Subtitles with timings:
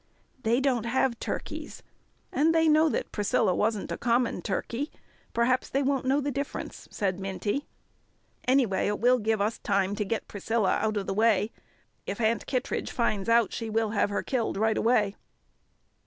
[0.41, 1.83] "They don't have turkeys,
[2.31, 4.89] and they know that Priscilla wasn't a common turkey;
[5.31, 7.67] perhaps they won't know the difference," said Minty.
[8.47, 11.51] "Anyway, it will give us time to get Priscilla out of the way.
[12.07, 15.15] If Aunt Kittredge finds out, she will have her killed right away."